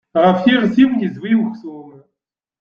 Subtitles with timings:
[0.23, 1.89] Ɣef iɣes-iw yezwi uksum.